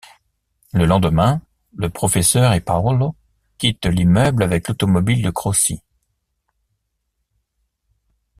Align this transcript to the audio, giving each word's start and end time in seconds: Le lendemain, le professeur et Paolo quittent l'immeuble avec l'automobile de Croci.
Le 0.73 0.87
lendemain, 0.87 1.43
le 1.75 1.87
professeur 1.87 2.53
et 2.53 2.59
Paolo 2.59 3.15
quittent 3.59 3.85
l'immeuble 3.85 4.41
avec 4.41 4.67
l'automobile 4.67 5.21
de 5.21 5.29
Croci. 5.29 5.83